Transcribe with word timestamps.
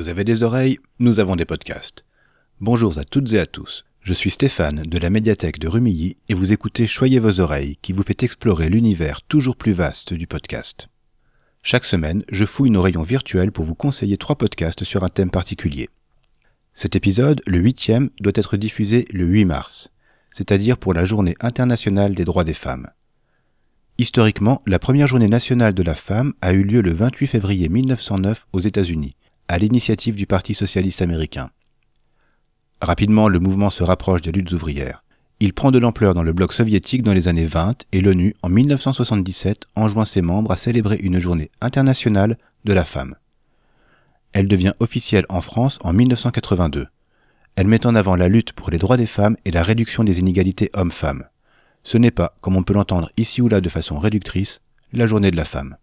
Vous 0.00 0.08
avez 0.08 0.24
des 0.24 0.42
oreilles 0.42 0.78
Nous 0.98 1.20
avons 1.20 1.36
des 1.36 1.44
podcasts. 1.44 2.06
Bonjour 2.58 2.98
à 2.98 3.04
toutes 3.04 3.34
et 3.34 3.38
à 3.38 3.44
tous. 3.44 3.84
Je 4.00 4.14
suis 4.14 4.30
Stéphane 4.30 4.84
de 4.84 4.98
la 4.98 5.10
médiathèque 5.10 5.58
de 5.58 5.68
Rumilly 5.68 6.16
et 6.30 6.32
vous 6.32 6.54
écoutez 6.54 6.86
Choyez 6.86 7.18
vos 7.18 7.38
oreilles 7.38 7.76
qui 7.82 7.92
vous 7.92 8.02
fait 8.02 8.22
explorer 8.22 8.70
l'univers 8.70 9.20
toujours 9.20 9.56
plus 9.56 9.72
vaste 9.72 10.14
du 10.14 10.26
podcast. 10.26 10.88
Chaque 11.62 11.84
semaine, 11.84 12.24
je 12.32 12.46
fouille 12.46 12.70
nos 12.70 12.80
rayons 12.80 13.02
virtuels 13.02 13.52
pour 13.52 13.66
vous 13.66 13.74
conseiller 13.74 14.16
trois 14.16 14.36
podcasts 14.36 14.84
sur 14.84 15.04
un 15.04 15.10
thème 15.10 15.30
particulier. 15.30 15.90
Cet 16.72 16.96
épisode, 16.96 17.42
le 17.46 17.58
huitième, 17.58 18.08
doit 18.20 18.32
être 18.36 18.56
diffusé 18.56 19.04
le 19.12 19.26
8 19.26 19.44
mars, 19.44 19.90
c'est-à-dire 20.32 20.78
pour 20.78 20.94
la 20.94 21.04
journée 21.04 21.36
internationale 21.40 22.14
des 22.14 22.24
droits 22.24 22.44
des 22.44 22.54
femmes. 22.54 22.88
Historiquement, 23.98 24.62
la 24.66 24.78
première 24.78 25.08
journée 25.08 25.28
nationale 25.28 25.74
de 25.74 25.82
la 25.82 25.94
femme 25.94 26.32
a 26.40 26.54
eu 26.54 26.62
lieu 26.62 26.80
le 26.80 26.94
28 26.94 27.26
février 27.26 27.68
1909 27.68 28.46
aux 28.54 28.60
États-Unis, 28.60 29.14
à 29.50 29.58
l'initiative 29.58 30.14
du 30.14 30.26
Parti 30.26 30.54
socialiste 30.54 31.02
américain. 31.02 31.50
Rapidement, 32.80 33.28
le 33.28 33.40
mouvement 33.40 33.68
se 33.68 33.82
rapproche 33.82 34.22
des 34.22 34.30
luttes 34.30 34.52
ouvrières. 34.52 35.02
Il 35.40 35.54
prend 35.54 35.72
de 35.72 35.78
l'ampleur 35.80 36.14
dans 36.14 36.22
le 36.22 36.32
bloc 36.32 36.52
soviétique 36.52 37.02
dans 37.02 37.12
les 37.12 37.26
années 37.26 37.46
20 37.46 37.84
et 37.90 38.00
l'ONU, 38.00 38.36
en 38.42 38.48
1977, 38.48 39.66
enjoint 39.74 40.04
ses 40.04 40.22
membres 40.22 40.52
à 40.52 40.56
célébrer 40.56 40.98
une 41.02 41.18
journée 41.18 41.50
internationale 41.60 42.38
de 42.64 42.72
la 42.72 42.84
femme. 42.84 43.16
Elle 44.32 44.46
devient 44.46 44.74
officielle 44.78 45.26
en 45.28 45.40
France 45.40 45.80
en 45.82 45.92
1982. 45.92 46.86
Elle 47.56 47.66
met 47.66 47.86
en 47.86 47.96
avant 47.96 48.14
la 48.14 48.28
lutte 48.28 48.52
pour 48.52 48.70
les 48.70 48.78
droits 48.78 48.96
des 48.96 49.06
femmes 49.06 49.36
et 49.44 49.50
la 49.50 49.64
réduction 49.64 50.04
des 50.04 50.20
inégalités 50.20 50.70
hommes-femmes. 50.74 51.24
Ce 51.82 51.98
n'est 51.98 52.12
pas, 52.12 52.34
comme 52.40 52.56
on 52.56 52.62
peut 52.62 52.74
l'entendre 52.74 53.10
ici 53.16 53.42
ou 53.42 53.48
là 53.48 53.60
de 53.60 53.68
façon 53.68 53.98
réductrice, 53.98 54.60
la 54.92 55.06
journée 55.06 55.32
de 55.32 55.36
la 55.36 55.44
femme. 55.44 55.76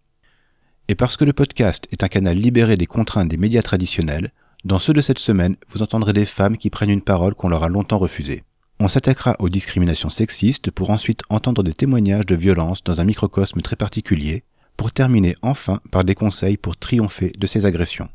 Et 0.90 0.94
parce 0.94 1.18
que 1.18 1.24
le 1.26 1.34
podcast 1.34 1.86
est 1.92 2.02
un 2.02 2.08
canal 2.08 2.38
libéré 2.38 2.78
des 2.78 2.86
contraintes 2.86 3.28
des 3.28 3.36
médias 3.36 3.60
traditionnels, 3.60 4.32
dans 4.64 4.78
ceux 4.78 4.94
de 4.94 5.02
cette 5.02 5.18
semaine, 5.18 5.56
vous 5.68 5.82
entendrez 5.82 6.14
des 6.14 6.24
femmes 6.24 6.56
qui 6.56 6.70
prennent 6.70 6.88
une 6.88 7.02
parole 7.02 7.34
qu'on 7.34 7.50
leur 7.50 7.62
a 7.62 7.68
longtemps 7.68 7.98
refusée. 7.98 8.42
On 8.80 8.88
s'attaquera 8.88 9.36
aux 9.38 9.50
discriminations 9.50 10.08
sexistes 10.08 10.70
pour 10.70 10.88
ensuite 10.88 11.20
entendre 11.28 11.62
des 11.62 11.74
témoignages 11.74 12.24
de 12.24 12.34
violence 12.34 12.82
dans 12.82 13.02
un 13.02 13.04
microcosme 13.04 13.60
très 13.60 13.76
particulier, 13.76 14.44
pour 14.78 14.90
terminer 14.90 15.36
enfin 15.42 15.80
par 15.90 16.04
des 16.04 16.14
conseils 16.14 16.56
pour 16.56 16.76
triompher 16.76 17.32
de 17.36 17.46
ces 17.46 17.66
agressions. 17.66 18.08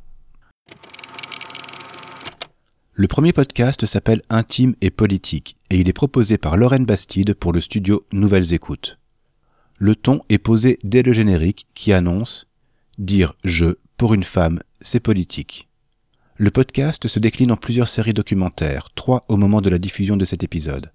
Le 2.93 3.07
premier 3.07 3.33
podcast 3.33 3.85
s'appelle 3.85 4.23
Intime 4.29 4.75
et 4.81 4.89
politique 4.89 5.55
et 5.69 5.77
il 5.77 5.89
est 5.89 5.93
proposé 5.93 6.37
par 6.37 6.57
Lorraine 6.57 6.85
Bastide 6.85 7.35
pour 7.35 7.53
le 7.53 7.59
studio 7.59 8.01
Nouvelles 8.11 8.53
Écoutes. 8.53 8.97
Le 9.77 9.95
ton 9.95 10.21
est 10.29 10.37
posé 10.37 10.79
dès 10.83 11.03
le 11.03 11.13
générique 11.13 11.67
qui 11.73 11.93
annonce 11.93 12.47
Dire 12.99 13.33
je 13.43 13.77
pour 13.97 14.13
une 14.13 14.23
femme, 14.23 14.59
c'est 14.81 14.99
politique. 14.99 15.67
Le 16.37 16.51
podcast 16.51 17.07
se 17.07 17.19
décline 17.19 17.51
en 17.51 17.57
plusieurs 17.57 17.87
séries 17.87 18.13
documentaires, 18.13 18.89
trois 18.93 19.25
au 19.29 19.37
moment 19.37 19.61
de 19.61 19.69
la 19.69 19.79
diffusion 19.79 20.15
de 20.15 20.25
cet 20.25 20.43
épisode. 20.43 20.91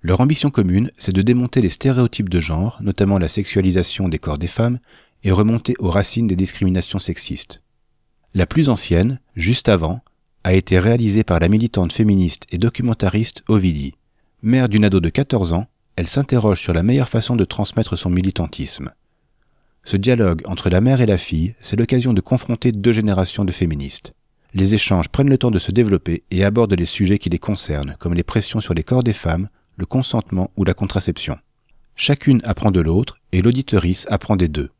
Leur 0.00 0.22
ambition 0.22 0.50
commune, 0.50 0.90
c'est 0.96 1.14
de 1.14 1.20
démonter 1.20 1.60
les 1.60 1.68
stéréotypes 1.68 2.30
de 2.30 2.40
genre, 2.40 2.78
notamment 2.82 3.18
la 3.18 3.28
sexualisation 3.28 4.08
des 4.08 4.18
corps 4.18 4.38
des 4.38 4.46
femmes, 4.46 4.78
et 5.24 5.30
remonter 5.30 5.74
aux 5.78 5.90
racines 5.90 6.26
des 6.26 6.36
discriminations 6.36 6.98
sexistes. 6.98 7.62
La 8.32 8.46
plus 8.46 8.70
ancienne, 8.70 9.20
juste 9.36 9.68
avant, 9.68 10.00
a 10.44 10.54
été 10.54 10.78
réalisée 10.78 11.22
par 11.22 11.38
la 11.38 11.48
militante 11.48 11.92
féministe 11.92 12.46
et 12.50 12.58
documentariste 12.58 13.44
Ovidie. 13.48 13.94
Mère 14.42 14.70
d'une 14.70 14.86
ado 14.86 15.00
de 15.00 15.10
14 15.10 15.52
ans, 15.52 15.66
elle 15.96 16.06
s'interroge 16.06 16.60
sur 16.60 16.72
la 16.72 16.82
meilleure 16.82 17.10
façon 17.10 17.36
de 17.36 17.44
transmettre 17.44 17.96
son 17.96 18.08
militantisme. 18.08 18.90
Ce 19.84 19.96
dialogue 19.96 20.42
entre 20.46 20.70
la 20.70 20.80
mère 20.80 21.00
et 21.00 21.06
la 21.06 21.18
fille, 21.18 21.54
c'est 21.58 21.78
l'occasion 21.78 22.12
de 22.12 22.20
confronter 22.20 22.70
deux 22.72 22.92
générations 22.92 23.44
de 23.44 23.52
féministes. 23.52 24.14
Les 24.54 24.74
échanges 24.74 25.08
prennent 25.08 25.30
le 25.30 25.38
temps 25.38 25.50
de 25.50 25.58
se 25.58 25.72
développer 25.72 26.22
et 26.30 26.44
abordent 26.44 26.78
les 26.78 26.86
sujets 26.86 27.18
qui 27.18 27.30
les 27.30 27.38
concernent, 27.38 27.96
comme 27.98 28.14
les 28.14 28.22
pressions 28.22 28.60
sur 28.60 28.74
les 28.74 28.84
corps 28.84 29.02
des 29.02 29.12
femmes, 29.12 29.48
le 29.76 29.86
consentement 29.86 30.50
ou 30.56 30.64
la 30.64 30.74
contraception. 30.74 31.38
Chacune 31.96 32.40
apprend 32.44 32.70
de 32.70 32.80
l'autre 32.80 33.18
et 33.32 33.42
l'auditorice 33.42 34.06
apprend 34.08 34.36
des 34.36 34.48
deux. 34.48 34.70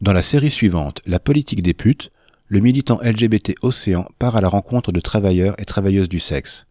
Dans 0.00 0.12
la 0.12 0.22
série 0.22 0.50
suivante, 0.50 1.00
La 1.06 1.18
politique 1.18 1.62
des 1.62 1.74
putes, 1.74 2.10
le 2.48 2.60
militant 2.60 3.00
LGBT 3.02 3.54
Océan 3.62 4.06
part 4.18 4.36
à 4.36 4.40
la 4.40 4.48
rencontre 4.48 4.92
de 4.92 5.00
travailleurs 5.00 5.54
et 5.58 5.64
travailleuses 5.64 6.08
du 6.08 6.20
sexe. 6.20 6.66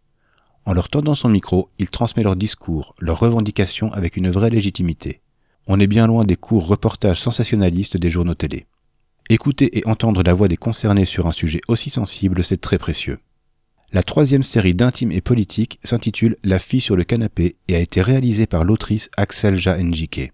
En 0.66 0.74
leur 0.74 0.88
tendant 0.90 1.16
son 1.16 1.30
micro, 1.30 1.70
il 1.78 1.90
transmet 1.90 2.24
leurs 2.24 2.36
discours, 2.36 2.96
leurs 3.00 3.20
revendications 3.20 3.92
avec 3.92 4.18
une 4.18 4.30
vraie 4.30 4.50
légitimité. 4.50 5.23
On 5.68 5.80
est 5.80 5.88
bien 5.88 6.08
loin 6.08 6.26
des 6.26 6.36
courts 6.36 6.68
reportages 6.68 7.22
sensationnalistes 7.22 7.98
des 7.98 8.10
journaux 8.10 8.36
télé. 8.36 8.66
Écouter 9.30 9.78
et 9.78 9.88
entendre 9.88 10.22
la 10.22 10.34
voix 10.34 10.50
des 10.50 10.58
concernés 10.58 11.06
sur 11.06 11.28
un 11.28 11.32
sujet 11.32 11.62
aussi 11.70 11.90
sensible, 11.90 12.44
c'est 12.44 12.60
très 12.60 12.78
précieux. 12.78 13.20
La 13.94 14.04
troisième 14.04 14.44
série 14.44 14.76
d'intime 14.76 15.12
et 15.12 15.22
politique 15.22 15.80
s'intitule 15.84 16.36
La 16.44 16.60
fille 16.60 16.82
sur 16.82 16.98
le 16.98 17.06
canapé 17.06 17.54
et 17.68 17.76
a 17.76 17.80
été 17.80 18.02
réalisée 18.02 18.48
par 18.48 18.66
l'autrice 18.66 19.10
Axelja 19.16 19.78
Njike. 19.78 20.34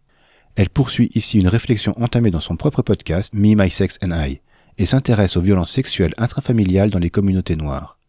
Elle 0.56 0.70
poursuit 0.70 1.12
ici 1.14 1.38
une 1.38 1.48
réflexion 1.48 1.94
entamée 2.02 2.32
dans 2.32 2.40
son 2.40 2.56
propre 2.56 2.82
podcast 2.82 3.34
Me, 3.34 3.56
My 3.56 3.70
Sex 3.70 4.00
and 4.04 4.12
I 4.12 4.40
et 4.80 4.86
s'intéresse 4.86 5.38
aux 5.38 5.42
violences 5.42 5.74
sexuelles 5.74 6.16
intrafamiliales 6.18 6.90
dans 6.90 7.00
les 7.00 7.10
communautés 7.12 7.58
noires. 7.58 8.00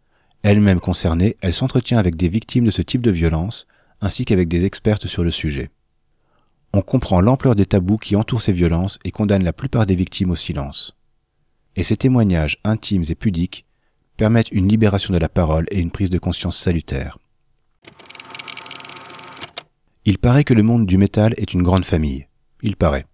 Elle-même 0.43 0.81
concernée, 0.81 1.37
elle 1.43 1.53
s'entretient 1.53 1.99
avec 1.99 2.17
des 2.17 2.29
victimes 2.29 2.65
de 2.65 2.71
ce 2.71 2.81
type 2.81 3.03
de 3.03 3.11
violence, 3.11 3.67
ainsi 4.01 4.25
qu'avec 4.25 4.49
des 4.49 4.65
expertes 4.65 5.07
sur 5.07 5.23
le 5.23 5.31
sujet. 5.31 5.71
On 6.73 6.83
comprend 6.83 7.21
l'ampleur 7.21 7.57
des 7.57 7.67
tabous 7.67 7.99
qui 7.99 8.15
entourent 8.15 8.43
ces 8.43 8.53
violences 8.53 8.99
et 9.05 9.11
condamnent 9.11 9.45
la 9.45 9.53
plupart 9.53 9.87
des 9.87 9.97
victimes 9.97 10.31
au 10.31 10.37
silence. 10.37 10.97
Et 11.75 11.83
ces 11.83 11.97
témoignages 11.97 12.59
intimes 12.65 13.05
et 13.09 13.15
pudiques 13.15 13.67
permettent 14.17 14.53
une 14.53 14.69
libération 14.69 15.15
de 15.15 15.19
la 15.19 15.29
parole 15.29 15.67
et 15.71 15.81
une 15.81 15.91
prise 15.91 16.11
de 16.11 16.19
conscience 16.19 16.59
salutaire. 16.59 17.19
Il 20.05 20.19
paraît 20.19 20.45
que 20.45 20.55
le 20.55 20.63
monde 20.63 20.87
du 20.87 20.99
métal 20.99 21.35
est 21.37 21.55
une 21.55 21.63
grande 21.63 21.85
famille. 21.85 22.27
Il 22.63 22.77
paraît. 22.77 23.07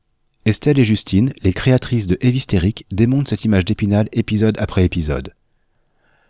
Estelle 0.45 0.79
et 0.79 0.85
Justine, 0.85 1.33
les 1.43 1.53
créatrices 1.53 2.07
de 2.07 2.19
Évistérique, 2.21 2.87
démontrent 2.91 3.31
cette 3.31 3.45
image 3.45 3.65
d'épinal 3.65 4.09
épisode 4.13 4.57
après 4.59 4.85
épisode. 4.85 5.35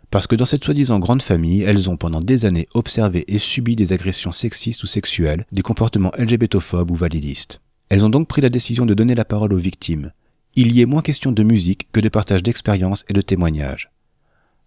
Parce 0.09 0.25
que 0.27 0.35
dans 0.35 0.45
cette 0.45 0.63
soi-disant 0.63 0.99
grande 0.99 1.21
famille, 1.21 1.63
elles 1.63 1.89
ont 1.89 1.97
pendant 1.97 2.21
des 2.21 2.45
années 2.45 2.67
observé 2.73 3.25
et 3.27 3.39
subi 3.39 3.75
des 3.75 3.91
agressions 3.91 4.31
sexistes 4.31 4.83
ou 4.83 4.87
sexuelles, 4.87 5.45
des 5.51 5.61
comportements 5.61 6.13
LGBTophobes 6.17 6.91
ou 6.91 6.95
validistes. 6.95 7.59
Elles 7.89 8.05
ont 8.05 8.09
donc 8.09 8.27
pris 8.27 8.41
la 8.41 8.49
décision 8.49 8.85
de 8.85 8.93
donner 8.93 9.15
la 9.15 9.25
parole 9.25 9.53
aux 9.53 9.57
victimes. 9.57 10.11
Il 10.55 10.75
y 10.75 10.81
est 10.81 10.85
moins 10.85 11.01
question 11.01 11.31
de 11.31 11.43
musique 11.43 11.87
que 11.91 11.99
de 11.99 12.09
partage 12.09 12.41
d'expériences 12.41 13.05
et 13.09 13.13
de 13.13 13.21
témoignages. 13.21 13.91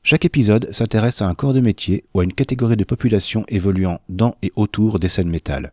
Chaque 0.03 0.25
épisode 0.25 0.73
s'intéresse 0.73 1.21
à 1.21 1.29
un 1.29 1.35
corps 1.35 1.53
de 1.53 1.61
métier 1.61 2.03
ou 2.15 2.21
à 2.21 2.25
une 2.25 2.33
catégorie 2.33 2.77
de 2.77 2.85
population 2.85 3.45
évoluant 3.49 4.01
dans 4.09 4.35
et 4.43 4.53
autour 4.57 4.99
des 4.99 5.09
scènes 5.09 5.31
métal. 5.31 5.73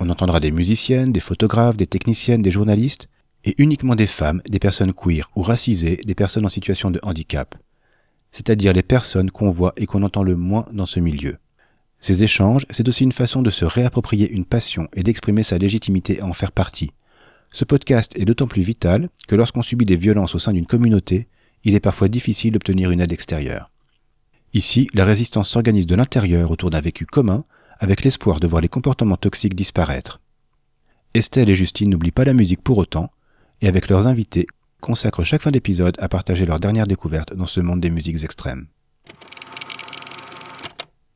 On 0.00 0.10
entendra 0.10 0.40
des 0.40 0.50
musiciennes, 0.50 1.12
des 1.12 1.20
photographes, 1.20 1.76
des 1.76 1.86
techniciennes, 1.86 2.42
des 2.42 2.50
journalistes, 2.50 3.08
et 3.44 3.54
uniquement 3.58 3.94
des 3.94 4.06
femmes, 4.06 4.42
des 4.48 4.58
personnes 4.58 4.92
queer 4.92 5.30
ou 5.34 5.42
racisées, 5.42 6.00
des 6.04 6.14
personnes 6.14 6.46
en 6.46 6.50
situation 6.50 6.90
de 6.90 7.00
handicap, 7.02 7.54
c'est-à-dire 8.30 8.72
les 8.72 8.82
personnes 8.82 9.30
qu'on 9.30 9.50
voit 9.50 9.72
et 9.76 9.86
qu'on 9.86 10.02
entend 10.02 10.22
le 10.22 10.36
moins 10.36 10.66
dans 10.72 10.86
ce 10.86 11.00
milieu. 11.00 11.38
Ces 12.00 12.22
échanges, 12.22 12.66
c'est 12.70 12.88
aussi 12.88 13.04
une 13.04 13.12
façon 13.12 13.42
de 13.42 13.50
se 13.50 13.64
réapproprier 13.64 14.30
une 14.30 14.44
passion 14.44 14.88
et 14.94 15.02
d'exprimer 15.02 15.42
sa 15.42 15.58
légitimité 15.58 16.20
à 16.20 16.26
en 16.26 16.32
faire 16.32 16.52
partie. 16.52 16.92
Ce 17.50 17.64
podcast 17.64 18.12
est 18.16 18.24
d'autant 18.24 18.46
plus 18.46 18.62
vital 18.62 19.08
que 19.26 19.34
lorsqu'on 19.34 19.62
subit 19.62 19.86
des 19.86 19.96
violences 19.96 20.34
au 20.34 20.38
sein 20.38 20.52
d'une 20.52 20.66
communauté, 20.66 21.28
il 21.64 21.74
est 21.74 21.80
parfois 21.80 22.08
difficile 22.08 22.52
d'obtenir 22.52 22.90
une 22.90 23.00
aide 23.00 23.12
extérieure. 23.12 23.70
Ici, 24.54 24.88
la 24.94 25.04
résistance 25.04 25.50
s'organise 25.50 25.86
de 25.86 25.96
l'intérieur 25.96 26.50
autour 26.50 26.70
d'un 26.70 26.80
vécu 26.80 27.04
commun 27.04 27.44
avec 27.78 28.04
l'espoir 28.04 28.40
de 28.40 28.46
voir 28.46 28.62
les 28.62 28.68
comportements 28.68 29.16
toxiques 29.16 29.54
disparaître. 29.54 30.20
Estelle 31.14 31.50
et 31.50 31.54
Justine 31.54 31.90
n'oublient 31.90 32.10
pas 32.10 32.24
la 32.24 32.32
musique 32.32 32.62
pour 32.62 32.78
autant, 32.78 33.10
et 33.60 33.68
avec 33.68 33.88
leurs 33.88 34.06
invités, 34.06 34.46
consacrent 34.80 35.24
chaque 35.24 35.42
fin 35.42 35.50
d'épisode 35.50 35.96
à 35.98 36.08
partager 36.08 36.46
leurs 36.46 36.60
dernières 36.60 36.86
découvertes 36.86 37.34
dans 37.34 37.46
ce 37.46 37.60
monde 37.60 37.80
des 37.80 37.90
musiques 37.90 38.24
extrêmes. 38.24 38.66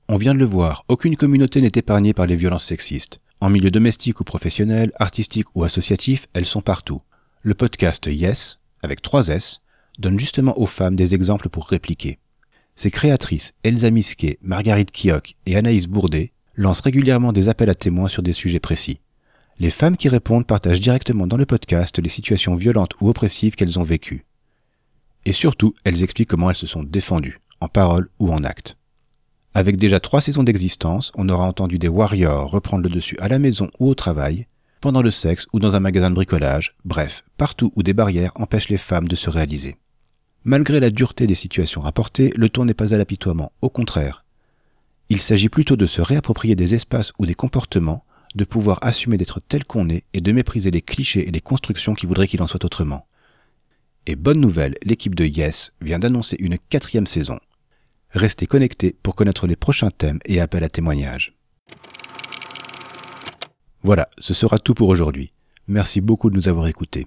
On 0.08 0.16
vient 0.16 0.34
de 0.34 0.38
le 0.38 0.44
voir, 0.44 0.84
aucune 0.88 1.16
communauté 1.16 1.60
n'est 1.60 1.70
épargnée 1.74 2.12
par 2.12 2.26
les 2.26 2.36
violences 2.36 2.66
sexistes. 2.66 3.20
En 3.40 3.50
milieu 3.50 3.70
domestique 3.70 4.20
ou 4.20 4.24
professionnel, 4.24 4.92
artistique 4.98 5.48
ou 5.54 5.64
associatif, 5.64 6.26
elles 6.32 6.46
sont 6.46 6.60
partout. 6.60 7.02
Le 7.42 7.54
podcast 7.54 8.06
Yes, 8.06 8.60
avec 8.82 9.02
trois 9.02 9.28
S, 9.28 9.62
donne 9.98 10.18
justement 10.18 10.58
aux 10.58 10.66
femmes 10.66 10.96
des 10.96 11.14
exemples 11.14 11.48
pour 11.48 11.66
répliquer. 11.66 12.18
Ses 12.74 12.90
créatrices 12.90 13.54
Elsa 13.64 13.90
Misquet, 13.90 14.38
Marguerite 14.42 14.92
Kioch 14.92 15.34
et 15.46 15.56
Anaïs 15.56 15.86
Bourdet 15.86 16.32
lance 16.54 16.80
régulièrement 16.80 17.32
des 17.32 17.48
appels 17.48 17.70
à 17.70 17.74
témoins 17.74 18.08
sur 18.08 18.22
des 18.22 18.32
sujets 18.32 18.60
précis. 18.60 19.00
Les 19.58 19.70
femmes 19.70 19.96
qui 19.96 20.08
répondent 20.08 20.46
partagent 20.46 20.80
directement 20.80 21.26
dans 21.26 21.36
le 21.36 21.46
podcast 21.46 21.98
les 21.98 22.08
situations 22.08 22.54
violentes 22.54 22.94
ou 23.00 23.08
oppressives 23.08 23.54
qu'elles 23.54 23.78
ont 23.78 23.84
vécues. 23.84 24.24
Et 25.24 25.32
surtout, 25.32 25.74
elles 25.84 26.02
expliquent 26.02 26.30
comment 26.30 26.50
elles 26.50 26.56
se 26.56 26.66
sont 26.66 26.82
défendues, 26.82 27.38
en 27.60 27.68
parole 27.68 28.08
ou 28.18 28.32
en 28.32 28.42
acte. 28.44 28.76
Avec 29.54 29.76
déjà 29.76 30.00
trois 30.00 30.20
saisons 30.20 30.42
d'existence, 30.42 31.12
on 31.14 31.28
aura 31.28 31.46
entendu 31.46 31.78
des 31.78 31.88
warriors 31.88 32.50
reprendre 32.50 32.84
le 32.84 32.88
dessus 32.88 33.18
à 33.20 33.28
la 33.28 33.38
maison 33.38 33.70
ou 33.78 33.88
au 33.88 33.94
travail, 33.94 34.46
pendant 34.80 35.02
le 35.02 35.10
sexe 35.10 35.46
ou 35.52 35.60
dans 35.60 35.76
un 35.76 35.80
magasin 35.80 36.10
de 36.10 36.16
bricolage, 36.16 36.74
bref, 36.84 37.24
partout 37.36 37.72
où 37.76 37.82
des 37.82 37.92
barrières 37.92 38.32
empêchent 38.34 38.70
les 38.70 38.78
femmes 38.78 39.06
de 39.06 39.14
se 39.14 39.30
réaliser. 39.30 39.76
Malgré 40.44 40.80
la 40.80 40.90
dureté 40.90 41.28
des 41.28 41.36
situations 41.36 41.82
rapportées, 41.82 42.32
le 42.34 42.48
ton 42.48 42.64
n'est 42.64 42.74
pas 42.74 42.92
à 42.92 42.96
l'apitoiement, 42.96 43.52
au 43.60 43.68
contraire. 43.68 44.24
Il 45.08 45.20
s'agit 45.20 45.48
plutôt 45.48 45.76
de 45.76 45.86
se 45.86 46.00
réapproprier 46.00 46.56
des 46.56 46.74
espaces 46.74 47.12
ou 47.18 47.26
des 47.26 47.34
comportements, 47.34 48.04
de 48.34 48.44
pouvoir 48.44 48.78
assumer 48.82 49.16
d'être 49.16 49.40
tel 49.40 49.64
qu'on 49.64 49.88
est 49.88 50.04
et 50.12 50.20
de 50.20 50.32
mépriser 50.32 50.70
les 50.70 50.82
clichés 50.82 51.28
et 51.28 51.30
les 51.30 51.40
constructions 51.40 51.94
qui 51.94 52.06
voudraient 52.06 52.26
qu'il 52.26 52.42
en 52.42 52.46
soit 52.46 52.64
autrement. 52.64 53.06
Et 54.06 54.16
bonne 54.16 54.40
nouvelle, 54.40 54.76
l'équipe 54.82 55.14
de 55.14 55.24
Yes 55.24 55.74
vient 55.80 55.98
d'annoncer 55.98 56.36
une 56.38 56.58
quatrième 56.58 57.06
saison. 57.06 57.38
Restez 58.10 58.46
connectés 58.46 58.96
pour 59.02 59.14
connaître 59.14 59.46
les 59.46 59.56
prochains 59.56 59.90
thèmes 59.90 60.18
et 60.24 60.40
appels 60.40 60.64
à 60.64 60.68
témoignages. 60.68 61.34
Voilà, 63.82 64.08
ce 64.18 64.34
sera 64.34 64.58
tout 64.58 64.74
pour 64.74 64.88
aujourd'hui. 64.88 65.32
Merci 65.66 66.00
beaucoup 66.00 66.30
de 66.30 66.36
nous 66.36 66.48
avoir 66.48 66.66
écoutés. 66.66 67.06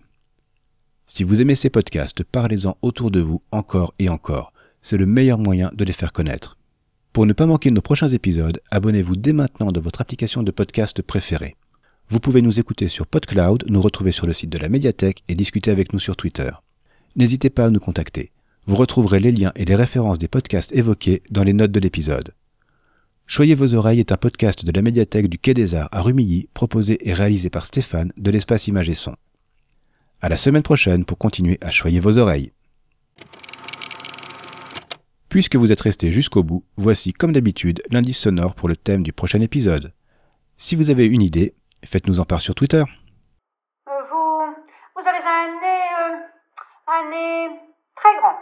Si 1.06 1.24
vous 1.24 1.42
aimez 1.42 1.56
ces 1.56 1.70
podcasts, 1.70 2.24
parlez-en 2.24 2.78
autour 2.82 3.12
de 3.12 3.20
vous 3.20 3.42
encore 3.52 3.94
et 4.00 4.10
encore. 4.10 4.52
C'est 4.82 4.98
le 4.98 5.06
meilleur 5.06 5.38
moyen 5.38 5.70
de 5.74 5.86
les 5.86 5.94
faire 5.94 6.12
connaître. 6.12 6.58
Pour 7.16 7.26
ne 7.26 7.32
pas 7.32 7.46
manquer 7.46 7.72
nos 7.72 7.80
prochains 7.80 8.10
épisodes, 8.10 8.60
abonnez-vous 8.72 9.16
dès 9.16 9.32
maintenant 9.32 9.72
dans 9.72 9.80
votre 9.80 10.02
application 10.02 10.44
de 10.44 10.52
podcast 10.52 11.02
préférée. 11.02 11.56
Vous 12.10 12.20
pouvez 12.20 12.42
nous 12.42 12.60
écouter 12.60 12.90
sur 12.90 13.08
PodCloud, 13.08 13.64
nous 13.70 13.82
retrouver 13.82 14.12
sur 14.12 14.28
le 14.28 14.34
site 14.34 14.50
de 14.50 14.58
la 14.58 14.68
médiathèque 14.68 15.24
et 15.30 15.34
discuter 15.34 15.72
avec 15.72 15.94
nous 15.94 16.00
sur 16.00 16.18
Twitter. 16.18 16.52
N'hésitez 17.16 17.50
pas 17.50 17.68
à 17.68 17.70
nous 17.70 17.80
contacter. 17.80 18.34
Vous 18.66 18.76
retrouverez 18.76 19.22
les 19.22 19.32
liens 19.32 19.54
et 19.56 19.64
les 19.64 19.76
références 19.76 20.20
des 20.20 20.28
podcasts 20.28 20.74
évoqués 20.74 21.24
dans 21.32 21.46
les 21.46 21.54
notes 21.54 21.72
de 21.72 21.80
l'épisode. 21.80 22.34
Choyez 23.28 23.56
vos 23.56 23.76
oreilles 23.76 24.02
est 24.02 24.12
un 24.12 24.18
podcast 24.18 24.66
de 24.66 24.72
la 24.74 24.82
médiathèque 24.82 25.30
du 25.30 25.38
Quai 25.40 25.54
des 25.54 25.74
Arts 25.74 25.88
à 25.94 26.02
Rumilly, 26.02 26.50
proposé 26.54 26.98
et 27.08 27.14
réalisé 27.14 27.50
par 27.50 27.66
Stéphane 27.66 28.12
de 28.18 28.30
l'espace 28.30 28.68
Image 28.68 28.90
et 28.90 28.94
Son. 28.94 29.16
À 30.20 30.28
la 30.28 30.36
semaine 30.36 30.64
prochaine 30.64 31.06
pour 31.06 31.18
continuer 31.18 31.60
à 31.62 31.72
choyer 31.72 32.02
vos 32.02 32.18
oreilles. 32.18 32.52
Puisque 35.36 35.58
vous 35.58 35.74
êtes 35.74 35.82
resté 35.82 36.14
jusqu'au 36.14 36.44
bout, 36.44 36.64
voici 36.78 37.12
comme 37.12 37.34
d'habitude 37.34 37.84
l'indice 37.92 38.22
sonore 38.22 38.56
pour 38.56 38.70
le 38.70 38.78
thème 38.78 39.04
du 39.04 39.12
prochain 39.12 39.42
épisode. 39.42 39.94
Si 40.56 40.78
vous 40.78 40.90
avez 40.90 41.06
une 41.06 41.22
idée, 41.22 41.54
faites-nous 41.84 42.22
en 42.22 42.24
part 42.24 42.40
sur 42.40 42.56
Twitter. 42.56 42.82
Vous, 43.86 44.56
vous 44.96 45.06
avez 45.06 45.20
un 45.20 45.60
nez, 45.60 45.84
euh, 46.00 46.18
un 46.88 47.10
nez 47.10 47.60
très 47.98 48.16
grand. 48.16 48.38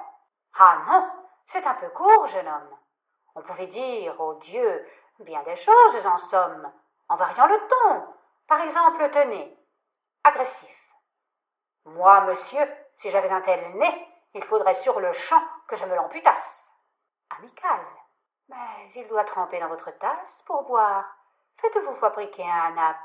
Ah 0.59 0.83
non, 0.87 1.09
c'est 1.51 1.65
un 1.65 1.73
peu 1.73 1.89
court, 1.95 2.27
jeune 2.27 2.45
homme. 2.45 2.77
On 3.33 3.41
pouvait 3.41 3.73
dire, 3.73 4.13
oh 4.19 4.39
Dieu, 4.45 4.85
bien 5.25 5.41
des 5.45 5.55
choses 5.55 6.05
en 6.05 6.19
somme, 6.29 6.71
en 7.09 7.15
variant 7.15 7.47
le 7.47 7.57
ton. 7.57 8.03
Par 8.47 8.61
exemple, 8.61 9.09
tenez, 9.11 9.57
agressif. 10.23 10.77
Moi, 11.85 12.21
monsieur, 12.27 12.69
si 13.01 13.09
j'avais 13.09 13.31
un 13.31 13.41
tel 13.41 13.77
nez, 13.79 14.07
il 14.35 14.43
faudrait 14.43 14.79
sur 14.83 14.99
le 14.99 15.11
champ 15.13 15.41
que 15.67 15.75
je 15.75 15.85
me 15.85 15.95
l'amputasse. 15.95 16.62
Mais 18.49 18.91
il 18.95 19.07
doit 19.07 19.23
tremper 19.23 19.59
dans 19.59 19.67
votre 19.67 19.91
tasse 19.97 20.41
pour 20.45 20.63
boire. 20.63 21.05
Faites-vous 21.57 21.95
fabriquer 21.95 22.43
un 22.43 22.71
nappe. 22.71 22.97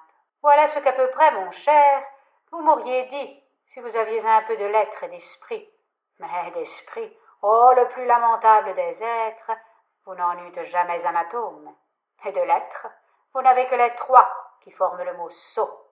Voilà 0.42 0.68
ce 0.68 0.78
qu'à 0.80 0.92
peu 0.92 1.08
près, 1.10 1.32
mon 1.32 1.50
cher, 1.50 2.02
vous 2.50 2.60
m'auriez 2.60 3.04
dit 3.04 3.42
si 3.72 3.80
vous 3.80 3.96
aviez 3.96 4.24
un 4.26 4.42
peu 4.42 4.56
de 4.56 4.64
lettres 4.64 5.04
et 5.04 5.08
d'esprit. 5.08 5.68
Mais 6.18 6.50
d'esprit, 6.52 7.16
oh, 7.42 7.72
le 7.76 7.88
plus 7.88 8.04
lamentable 8.04 8.74
des 8.74 8.96
êtres, 9.02 9.52
vous 10.04 10.14
n'en 10.14 10.46
eûtes 10.46 10.64
jamais 10.64 11.04
un 11.04 11.14
atome. 11.14 11.74
Et 12.24 12.32
de 12.32 12.40
lettres, 12.40 12.88
vous 13.34 13.42
n'avez 13.42 13.66
que 13.68 13.76
les 13.76 13.94
trois 13.94 14.28
qui 14.62 14.72
forment 14.72 15.04
le 15.04 15.14
mot 15.14 15.30
sot. 15.30 15.87